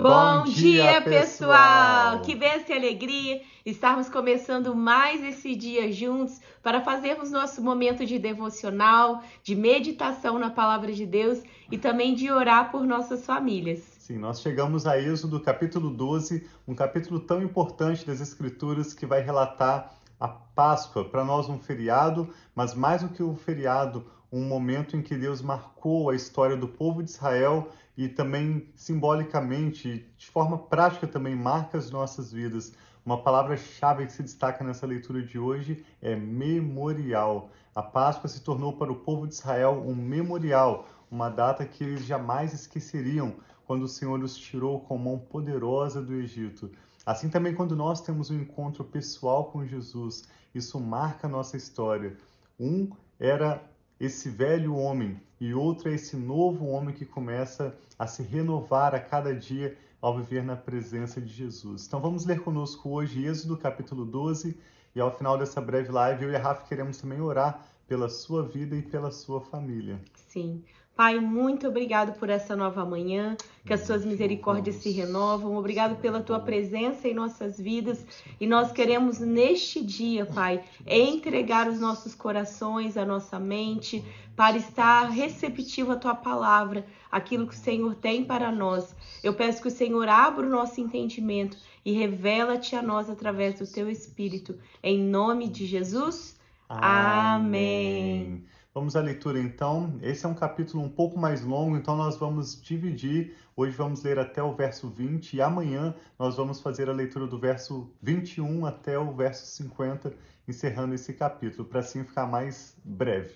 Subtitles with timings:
[0.00, 2.20] Bom, dia, pessoal!
[2.20, 8.16] Que bênção e alegria estarmos começando mais esse dia juntos para fazermos nosso momento de
[8.16, 13.80] devocional, de meditação na palavra de Deus e também de orar por nossas famílias.
[13.98, 19.20] Sim, nós chegamos a Êxodo capítulo 12, um capítulo tão importante das Escrituras que vai
[19.20, 24.96] relatar a Páscoa, para nós um feriado, mas mais do que um feriado, um momento
[24.96, 30.58] em que Deus marcou a história do povo de Israel e também simbolicamente, de forma
[30.58, 32.72] prática também marca as nossas vidas.
[33.04, 37.50] Uma palavra-chave que se destaca nessa leitura de hoje é memorial.
[37.74, 42.04] A Páscoa se tornou para o povo de Israel um memorial, uma data que eles
[42.04, 43.34] jamais esqueceriam
[43.66, 46.70] quando o Senhor os tirou com mão poderosa do Egito.
[47.04, 50.24] Assim também quando nós temos um encontro pessoal com Jesus,
[50.54, 52.16] isso marca a nossa história.
[52.60, 53.62] Um era
[54.00, 59.00] esse velho homem e outro é esse novo homem que começa a se renovar a
[59.00, 61.86] cada dia ao viver na presença de Jesus.
[61.86, 64.56] Então vamos ler conosco hoje Êxodo capítulo 12
[64.94, 68.42] e ao final dessa breve live eu e a Rafa queremos também orar pela sua
[68.42, 70.00] vida e pela sua família.
[70.28, 70.62] Sim.
[70.98, 75.56] Pai, muito obrigado por essa nova manhã, que as suas misericórdias se renovam.
[75.56, 78.04] Obrigado pela tua presença em nossas vidas.
[78.40, 84.04] E nós queremos neste dia, Pai, entregar os nossos corações, a nossa mente,
[84.34, 88.92] para estar receptivo à tua palavra, aquilo que o Senhor tem para nós.
[89.22, 93.72] Eu peço que o Senhor abra o nosso entendimento e revela-te a nós através do
[93.72, 94.58] teu Espírito.
[94.82, 96.36] Em nome de Jesus.
[96.68, 98.32] Amém.
[98.34, 98.57] Amém.
[98.78, 99.98] Vamos à leitura então.
[100.00, 103.34] Esse é um capítulo um pouco mais longo, então nós vamos dividir.
[103.56, 107.36] Hoje vamos ler até o verso 20 e amanhã nós vamos fazer a leitura do
[107.36, 110.14] verso 21 até o verso 50,
[110.46, 113.34] encerrando esse capítulo, para assim ficar mais breve.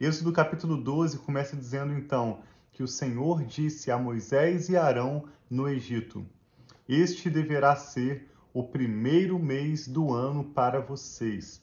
[0.00, 2.38] Êxodo capítulo 12 começa dizendo então
[2.72, 6.24] que o Senhor disse a Moisés e Arão no Egito:
[6.88, 11.60] Este deverá ser o primeiro mês do ano para vocês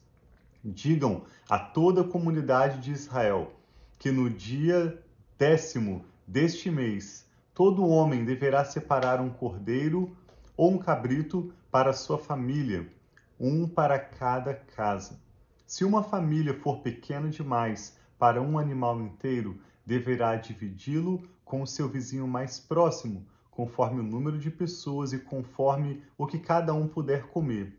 [0.68, 3.54] Digam a toda a comunidade de Israel
[4.00, 5.00] que no dia
[5.38, 10.18] décimo deste mês todo homem deverá separar um cordeiro
[10.58, 12.92] ou um cabrito para sua família,
[13.40, 15.20] um para cada casa.
[15.68, 21.88] Se uma família for pequena demais para um animal inteiro, deverá dividi-lo com o seu
[21.88, 27.28] vizinho mais próximo, conforme o número de pessoas e conforme o que cada um puder
[27.28, 27.78] comer.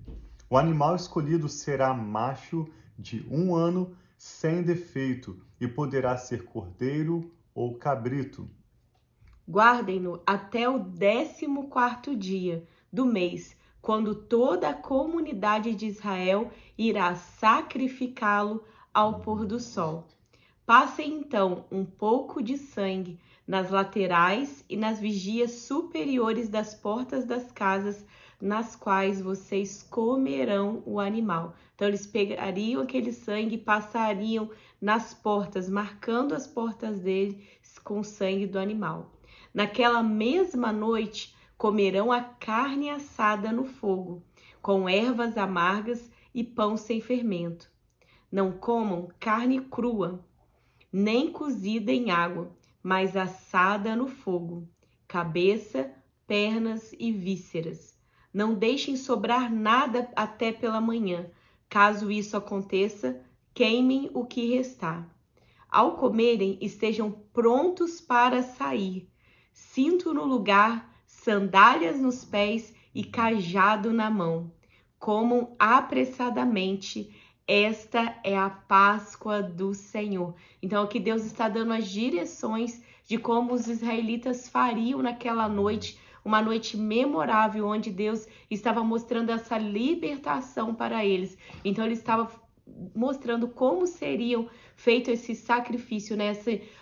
[0.48, 2.68] O animal escolhido será macho
[2.98, 8.48] de um ano sem defeito e poderá ser cordeiro ou cabrito.
[9.48, 17.14] Guardem-no até o décimo quarto dia do mês, quando toda a comunidade de Israel irá
[17.14, 20.08] sacrificá-lo ao pôr do sol.
[20.64, 27.52] Passem então um pouco de sangue nas laterais e nas vigias superiores das portas das
[27.52, 28.04] casas
[28.40, 31.54] nas quais vocês comerão o animal.
[31.74, 37.48] Então, eles pegariam aquele sangue e passariam nas portas, marcando as portas dele
[37.82, 39.12] com o sangue do animal.
[39.54, 44.22] Naquela mesma noite, comerão a carne assada no fogo,
[44.60, 47.70] com ervas amargas e pão sem fermento.
[48.30, 50.24] Não comam carne crua,
[50.92, 54.68] nem cozida em água, mas assada no fogo,
[55.08, 55.90] cabeça,
[56.26, 57.95] pernas e vísceras
[58.36, 61.24] não deixem sobrar nada até pela manhã.
[61.70, 63.18] Caso isso aconteça,
[63.54, 65.08] queimem o que restar.
[65.70, 69.08] Ao comerem, estejam prontos para sair.
[69.54, 74.52] Cinto no lugar, sandálias nos pés e cajado na mão.
[74.98, 77.16] Comam apressadamente.
[77.48, 80.34] Esta é a Páscoa do Senhor.
[80.62, 86.42] Então, aqui Deus está dando as direções de como os israelitas fariam naquela noite uma
[86.42, 91.38] noite memorável onde Deus estava mostrando essa libertação para eles.
[91.64, 92.28] Então ele estava
[92.92, 96.36] mostrando como seriam feito esse sacrifício, né?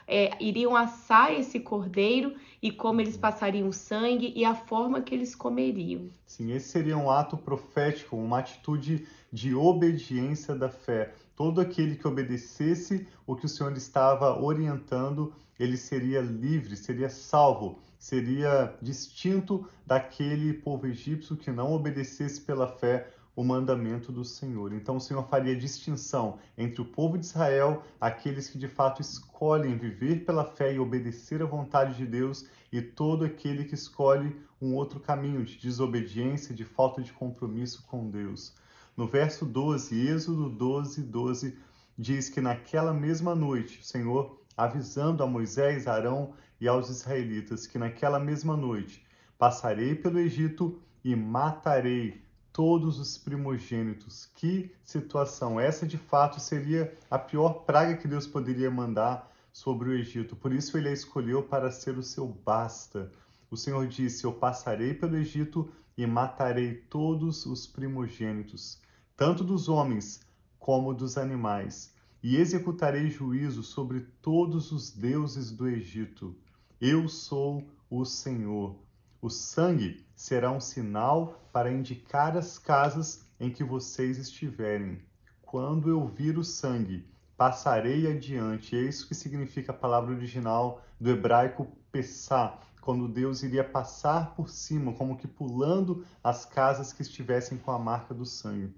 [0.08, 5.34] É, iriam assar esse cordeiro e como eles passariam sangue e a forma que eles
[5.34, 6.08] comeriam.
[6.24, 11.12] Sim, esse seria um ato profético, uma atitude de obediência da fé.
[11.36, 17.78] Todo aquele que obedecesse o que o Senhor estava orientando, ele seria livre, seria salvo
[18.04, 24.74] seria distinto daquele povo egípcio que não obedecesse pela fé o mandamento do Senhor.
[24.74, 29.78] Então o Senhor faria distinção entre o povo de Israel, aqueles que de fato escolhem
[29.78, 34.74] viver pela fé e obedecer à vontade de Deus, e todo aquele que escolhe um
[34.74, 38.54] outro caminho de desobediência, de falta de compromisso com Deus.
[38.94, 41.58] No verso 12, Êxodo 12, 12,
[41.96, 47.78] diz que naquela mesma noite, o Senhor avisando a Moisés, Arão e aos israelitas que
[47.78, 49.04] naquela mesma noite
[49.38, 52.22] passarei pelo Egito e matarei
[52.52, 54.30] todos os primogênitos.
[54.34, 55.58] Que situação!
[55.58, 60.34] Essa de fato seria a pior praga que Deus poderia mandar sobre o Egito.
[60.34, 63.10] Por isso ele a escolheu para ser o seu basta.
[63.50, 68.80] O Senhor disse: Eu passarei pelo Egito e matarei todos os primogênitos,
[69.16, 70.20] tanto dos homens
[70.58, 71.93] como dos animais,
[72.24, 76.34] e executarei juízo sobre todos os deuses do Egito.
[76.80, 78.74] Eu sou o Senhor.
[79.20, 85.02] O sangue será um sinal para indicar as casas em que vocês estiverem.
[85.42, 87.06] Quando eu vir o sangue,
[87.36, 88.74] passarei adiante.
[88.74, 94.48] É isso que significa a palavra original do hebraico pessá, quando Deus iria passar por
[94.48, 98.74] cima, como que pulando as casas que estivessem com a marca do sangue.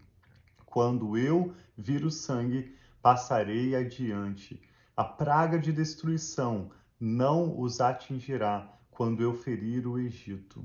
[0.65, 2.75] Quando eu vir o sangue,
[3.07, 4.61] passarei adiante.
[4.97, 10.65] A praga de destruição não os atingirá quando eu ferir o Egito.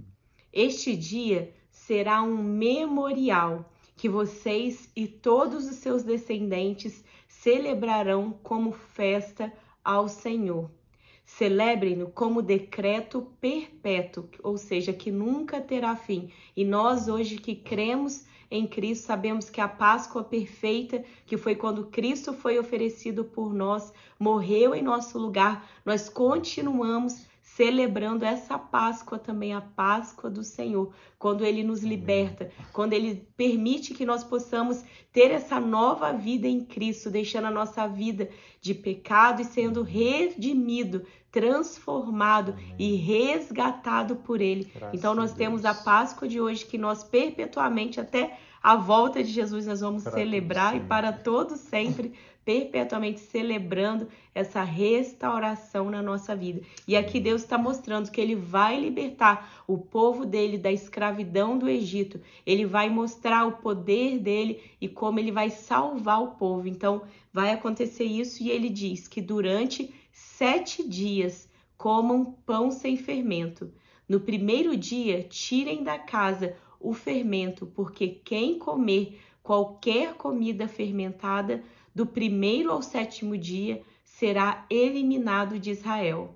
[0.52, 9.54] Este dia será um memorial que vocês e todos os seus descendentes celebrarão como festa
[9.84, 10.72] ao Senhor.
[11.24, 16.32] Celebrem-no como decreto perpétuo, ou seja, que nunca terá fim.
[16.58, 21.86] E nós, hoje que cremos em Cristo, sabemos que a Páscoa perfeita, que foi quando
[21.86, 29.54] Cristo foi oferecido por nós, morreu em nosso lugar, nós continuamos celebrando essa Páscoa também,
[29.54, 35.32] a Páscoa do Senhor, quando Ele nos liberta, quando Ele permite que nós possamos ter
[35.32, 38.30] essa nova vida em Cristo, deixando a nossa vida
[38.62, 44.72] de pecado e sendo redimido, transformado e resgatado por Ele.
[44.74, 49.32] Graças então nós temos a Páscoa de hoje que nós perpetuamente até a volta de
[49.32, 56.62] Jesus nós vamos celebrar e para todos sempre perpetuamente celebrando essa restauração na nossa vida.
[56.88, 61.70] E aqui Deus está mostrando que Ele vai libertar o povo dele da escravidão do
[61.70, 62.20] Egito.
[62.46, 66.68] Ele vai mostrar o poder dele e como ele vai salvar o povo.
[66.68, 73.72] Então, vai acontecer isso e ele diz que durante sete dias comam pão sem fermento.
[74.08, 82.06] No primeiro dia, tirem da casa o fermento, porque quem comer qualquer comida fermentada do
[82.06, 86.36] primeiro ao sétimo dia, será eliminado de Israel.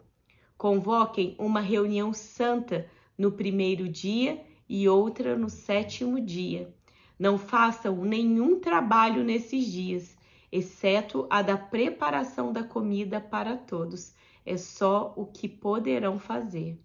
[0.57, 2.87] Convoquem uma reunião santa
[3.17, 6.73] no primeiro dia e outra no sétimo dia.
[7.17, 10.17] Não façam nenhum trabalho nesses dias,
[10.51, 14.13] exceto a da preparação da comida para todos.
[14.45, 16.79] É só o que poderão fazer.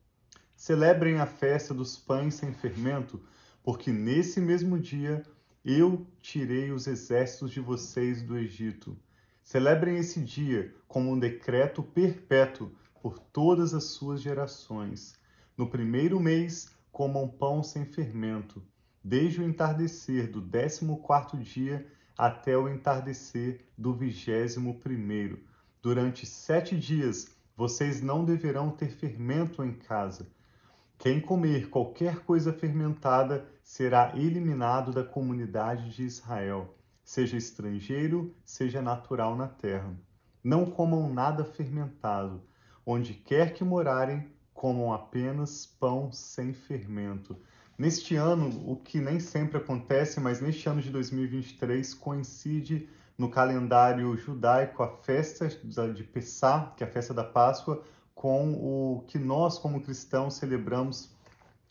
[0.55, 3.21] Celebrem a festa dos pães sem fermento,
[3.63, 5.23] porque nesse mesmo dia
[5.65, 8.97] eu tirei os exércitos de vocês do Egito.
[9.43, 12.73] Celebrem esse dia como um decreto perpétuo
[13.03, 15.15] por todas as suas gerações.
[15.57, 18.63] No primeiro mês, comam pão sem fermento,
[19.05, 21.87] desde o entardecer do décimo quarto dia
[22.17, 25.43] até o entardecer do vigésimo primeiro.
[25.83, 30.27] Durante sete dias, vocês não deverão ter fermento em casa
[31.01, 39.35] quem comer qualquer coisa fermentada será eliminado da comunidade de Israel, seja estrangeiro, seja natural
[39.35, 39.99] na terra.
[40.45, 42.43] Não comam nada fermentado.
[42.85, 47.35] Onde quer que morarem, comam apenas pão sem fermento.
[47.79, 54.15] Neste ano, o que nem sempre acontece, mas neste ano de 2023 coincide no calendário
[54.19, 57.83] judaico a festa de Pessah, que é a festa da Páscoa,
[58.21, 61.09] com o que nós, como cristãos, celebramos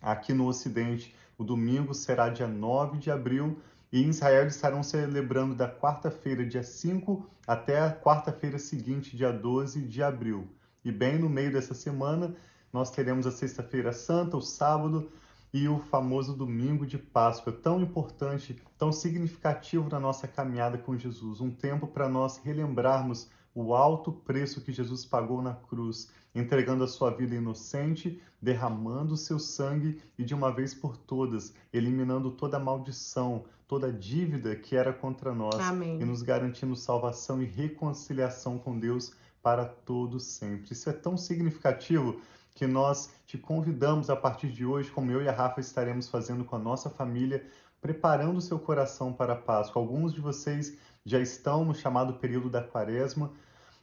[0.02, 1.14] aqui no Ocidente.
[1.38, 3.60] O domingo será dia 9 de abril
[3.92, 9.82] e em Israel estarão celebrando da quarta-feira, dia 5, até a quarta-feira seguinte, dia 12
[9.82, 10.48] de abril.
[10.84, 12.34] E bem no meio dessa semana,
[12.74, 15.08] nós teremos a Sexta-feira Santa, o sábado
[15.54, 21.42] e o famoso domingo de Páscoa, tão importante, tão significativo na nossa caminhada com Jesus.
[21.42, 26.88] Um tempo para nós relembrarmos o alto preço que Jesus pagou na cruz, entregando a
[26.88, 32.58] sua vida inocente, derramando o seu sangue e de uma vez por todas, eliminando toda
[32.58, 36.02] a maldição, toda a dívida que era contra nós Amém.
[36.02, 40.74] e nos garantindo salvação e reconciliação com Deus para todos sempre.
[40.74, 42.20] Isso é tão significativo
[42.56, 46.44] que nós te convidamos a partir de hoje, como eu e a Rafa estaremos fazendo
[46.44, 47.46] com a nossa família,
[47.80, 49.82] preparando o seu coração para a Páscoa.
[49.82, 53.32] Alguns de vocês já estão no chamado período da Quaresma,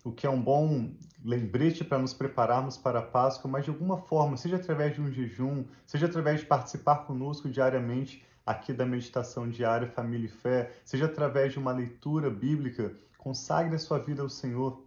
[0.04, 0.90] o que é um bom
[1.26, 5.11] lembrete para nos prepararmos para a Páscoa, mas de alguma forma, seja através de um
[5.11, 11.06] jejum, seja através de participar conosco diariamente aqui da meditação diária Família e Fé, seja
[11.06, 14.87] através de uma leitura bíblica, consagre a sua vida ao Senhor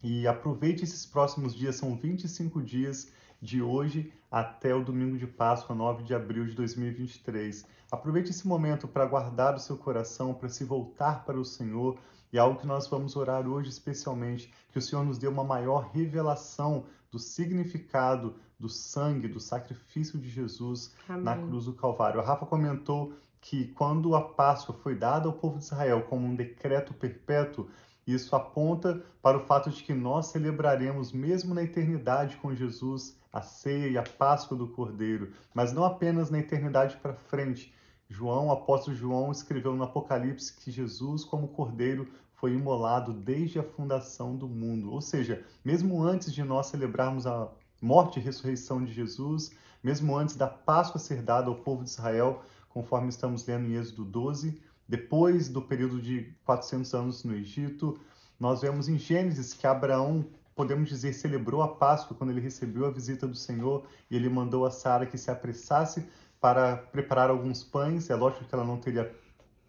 [0.00, 5.74] e aproveite esses próximos dias, são 25 dias de hoje até o domingo de Páscoa,
[5.74, 7.66] 9 de abril de 2023.
[7.90, 11.98] Aproveite esse momento para guardar o seu coração, para se voltar para o Senhor.
[12.32, 15.44] E é algo que nós vamos orar hoje especialmente, que o Senhor nos dê uma
[15.44, 21.24] maior revelação do significado do sangue, do sacrifício de Jesus Amém.
[21.24, 22.20] na cruz do Calvário.
[22.20, 26.36] A Rafa comentou que quando a Páscoa foi dada ao povo de Israel como um
[26.36, 27.68] decreto perpétuo,
[28.06, 33.40] isso aponta para o fato de que nós celebraremos, mesmo na eternidade com Jesus, a
[33.40, 37.72] ceia e a Páscoa do Cordeiro, mas não apenas na eternidade para frente.
[38.10, 43.62] João, o apóstolo João, escreveu no Apocalipse que Jesus, como Cordeiro, foi imolado desde a
[43.62, 44.90] fundação do mundo.
[44.90, 47.48] Ou seja, mesmo antes de nós celebrarmos a
[47.80, 52.42] morte e ressurreição de Jesus, mesmo antes da Páscoa ser dada ao povo de Israel,
[52.68, 57.96] conforme estamos lendo em Êxodo 12, depois do período de 400 anos no Egito,
[58.40, 60.26] nós vemos em Gênesis que Abraão,
[60.56, 64.66] podemos dizer, celebrou a Páscoa quando ele recebeu a visita do Senhor e ele mandou
[64.66, 66.08] a Sara que se apressasse
[66.40, 68.10] para preparar alguns pães.
[68.10, 69.14] É lógico que ela não teria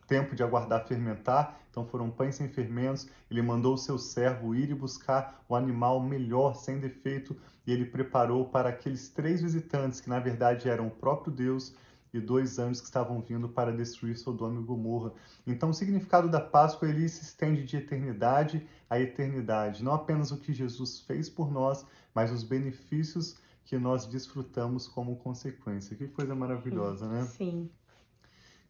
[0.08, 3.08] tempo de aguardar fermentar, então foram pães sem fermentos.
[3.30, 7.36] Ele mandou o seu servo ir e buscar o animal melhor, sem defeito,
[7.66, 11.74] e ele preparou para aqueles três visitantes, que na verdade eram o próprio Deus
[12.14, 15.14] e dois anjos que estavam vindo para destruir Sodoma e Gomorra.
[15.48, 19.84] Então, o significado da Páscoa ele se estende de eternidade a eternidade.
[19.84, 25.16] Não apenas o que Jesus fez por nós, mas os benefícios que nós desfrutamos como
[25.18, 25.96] consequência.
[25.96, 27.26] Que coisa maravilhosa, né?
[27.26, 27.70] Sim.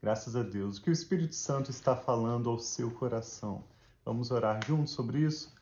[0.02, 0.78] Graças a Deus.
[0.78, 3.64] O que o Espírito Santo está falando ao seu coração?
[4.04, 5.54] Vamos orar juntos sobre isso?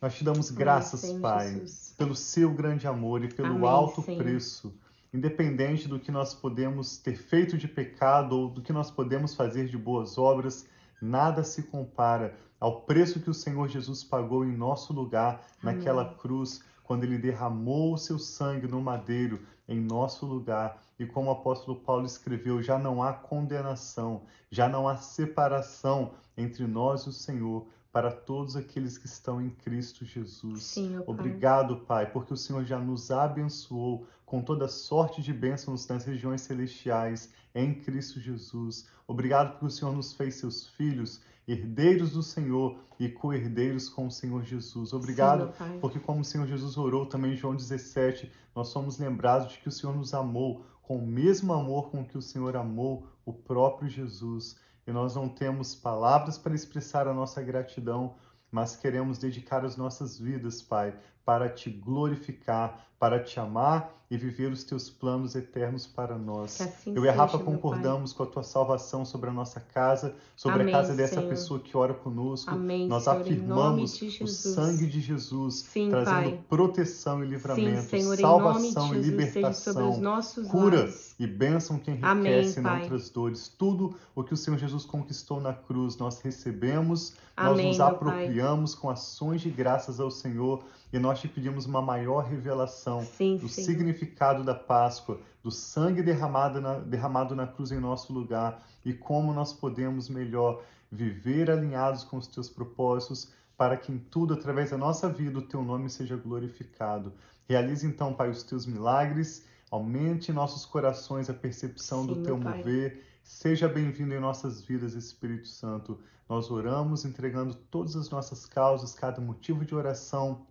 [0.00, 1.94] Nós te damos graças, Amém, Pai, Jesus.
[1.96, 4.22] pelo seu grande amor e pelo Amém, alto Senhor.
[4.22, 4.74] preço
[5.16, 9.66] independente do que nós podemos ter feito de pecado ou do que nós podemos fazer
[9.66, 10.66] de boas obras,
[11.00, 16.16] nada se compara ao preço que o Senhor Jesus pagou em nosso lugar naquela Amém.
[16.18, 20.80] cruz, quando ele derramou o seu sangue no madeiro em nosso lugar.
[20.98, 26.66] E como o apóstolo Paulo escreveu, já não há condenação, já não há separação entre
[26.66, 30.62] nós e o Senhor, para todos aqueles que estão em Cristo Jesus.
[30.62, 36.04] Sim, Obrigado, Pai, porque o Senhor já nos abençoou com toda sorte de bênçãos nas
[36.04, 38.86] regiões celestiais em Cristo Jesus.
[39.08, 44.10] Obrigado porque o Senhor nos fez seus filhos, herdeiros do Senhor e co-herdeiros com o
[44.10, 44.92] Senhor Jesus.
[44.92, 49.52] Obrigado Sim, porque como o Senhor Jesus orou também em João 17, nós somos lembrados
[49.52, 53.06] de que o Senhor nos amou com o mesmo amor com que o Senhor amou
[53.24, 58.14] o próprio Jesus e nós não temos palavras para expressar a nossa gratidão,
[58.50, 64.52] mas queremos dedicar as nossas vidas, Pai, para te glorificar, para te amar e viver
[64.52, 66.60] os teus planos eternos para nós.
[66.60, 70.62] Assim Eu e a Rafa concordamos com a tua salvação sobre a nossa casa, sobre
[70.62, 71.28] Amém, a casa dessa Senhor.
[71.28, 72.48] pessoa que ora conosco.
[72.48, 76.40] Amém, nós Senhor, afirmamos o sangue de Jesus, Sim, trazendo Pai.
[76.48, 80.00] proteção e livramento, Sim, Senhor, salvação e libertação,
[80.48, 81.16] cura lares.
[81.18, 83.48] e bênção que enriquece Amém, e não traz dores.
[83.48, 88.88] Tudo o que o Senhor Jesus conquistou na cruz, nós recebemos, nós nos apropriamos com
[88.88, 90.62] ações de graças ao Senhor
[90.92, 93.64] e nós te pedimos uma maior revelação sim, do sim.
[93.64, 99.32] significado da Páscoa, do sangue derramado na, derramado na cruz em nosso lugar e como
[99.32, 104.78] nós podemos melhor viver alinhados com os teus propósitos, para que em tudo, através da
[104.78, 107.12] nossa vida, o teu nome seja glorificado.
[107.48, 112.38] Realize então, Pai, os teus milagres, aumente em nossos corações a percepção Sim, do teu
[112.38, 113.02] mover.
[113.22, 115.98] Seja bem-vindo em nossas vidas, Espírito Santo.
[116.28, 120.46] Nós oramos entregando todas as nossas causas, cada motivo de oração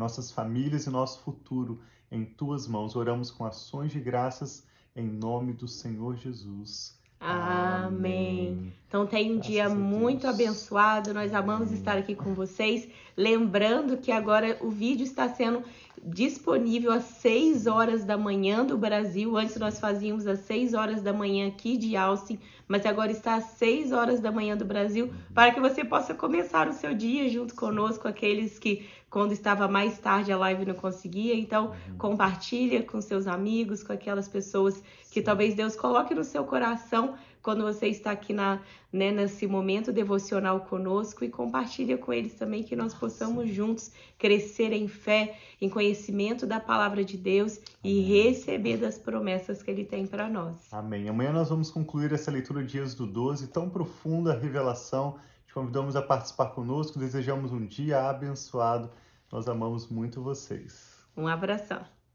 [0.00, 1.80] nossas famílias e nosso futuro
[2.10, 2.96] em tuas mãos.
[2.96, 4.66] Oramos com ações de graças
[4.96, 6.98] em nome do Senhor Jesus.
[7.20, 7.84] Amém.
[7.84, 8.72] Amém.
[8.88, 11.12] Então tem um Graças dia muito abençoado.
[11.12, 11.78] Nós amamos Amém.
[11.78, 12.88] estar aqui com vocês.
[13.14, 15.62] Lembrando que agora o vídeo está sendo
[16.02, 19.36] disponível às 6 horas da manhã do Brasil.
[19.36, 23.44] Antes nós fazíamos às 6 horas da manhã aqui de Austin, mas agora está às
[23.44, 27.54] 6 horas da manhã do Brasil, para que você possa começar o seu dia junto
[27.54, 31.34] conosco, aqueles que quando estava mais tarde a live não conseguia.
[31.34, 31.98] Então, uhum.
[31.98, 37.64] compartilha com seus amigos, com aquelas pessoas que talvez Deus coloque no seu coração quando
[37.64, 38.60] você está aqui na,
[38.92, 44.72] né, nesse momento devocional conosco e compartilha com eles também que nós possamos juntos crescer
[44.72, 47.68] em fé, em conhecimento da palavra de Deus Amém.
[47.82, 50.56] e receber das promessas que ele tem para nós.
[50.70, 51.08] Amém.
[51.08, 55.18] Amanhã nós vamos concluir essa leitura de Êxodo 12, tão profunda revelação.
[55.50, 58.88] Te convidamos a participar conosco, desejamos um dia abençoado.
[59.32, 61.04] Nós amamos muito vocês.
[61.16, 61.84] Um abração.